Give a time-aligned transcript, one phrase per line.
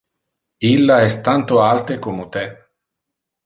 [0.69, 2.47] Illa es tanto alte como te.